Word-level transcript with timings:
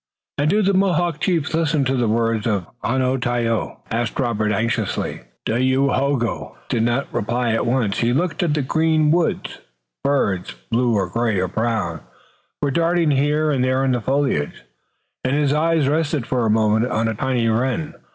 "And 0.39 0.49
do 0.49 0.63
the 0.63 0.73
Mohawk 0.73 1.19
chiefs 1.19 1.53
listen 1.53 1.85
to 1.85 1.95
the 1.95 2.07
words 2.07 2.47
of 2.47 2.65
Onontio?" 2.83 3.81
asked 3.91 4.19
Robert 4.19 4.51
anxiously. 4.51 5.19
Dayohogo 5.45 6.55
did 6.69 6.81
not 6.81 7.13
reply 7.13 7.51
at 7.51 7.67
once. 7.67 7.99
He 7.99 8.11
looked 8.11 8.41
at 8.41 8.55
the 8.55 8.63
green 8.63 9.11
woods. 9.11 9.59
Birds, 10.03 10.55
blue 10.71 10.95
or 10.95 11.07
gray 11.07 11.37
or 11.39 11.47
brown, 11.47 11.99
were 12.63 12.71
darting 12.71 13.11
here 13.11 13.51
and 13.51 13.63
there 13.63 13.85
in 13.85 13.91
the 13.91 14.01
foliage, 14.01 14.63
and 15.23 15.35
his 15.35 15.53
eye 15.53 15.77
rested 15.87 16.25
for 16.25 16.47
a 16.47 16.49
moment 16.49 16.87
on 16.87 17.07
a 17.07 17.13
tiny 17.13 17.47
wren. 17.47 17.93